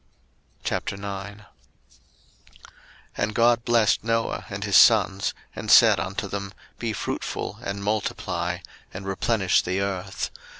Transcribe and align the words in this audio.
01:009:001 0.65 1.45
And 3.15 3.35
God 3.35 3.63
blessed 3.63 4.03
Noah 4.03 4.45
and 4.49 4.63
his 4.63 4.75
sons, 4.75 5.35
and 5.55 5.69
said 5.69 5.99
unto 5.99 6.27
them, 6.27 6.55
Be 6.79 6.91
fruitful, 6.91 7.59
and 7.61 7.83
multiply, 7.83 8.57
and 8.95 9.05
replenish 9.05 9.61
the 9.61 9.79
earth. 9.79 10.31